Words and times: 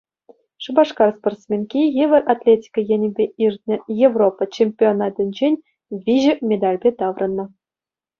Шупашкар 0.63 1.09
спортсменки 1.17 1.81
йывӑр 1.97 2.23
атлетика 2.33 2.81
енӗпе 2.95 3.25
иртнӗ 3.45 3.75
Европа 4.07 4.43
чемпионатӗнчен 4.57 5.55
виҫӗ 6.07 6.33
медальпе 6.53 6.89
таврӑннӑ. 7.03 7.45